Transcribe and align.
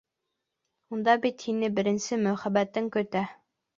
Унда 0.95 1.15
бит 1.27 1.45
һине 1.49 1.71
беренсе 1.81 2.21
мөхәббәтең 2.25 2.93
көтә. 2.97 3.23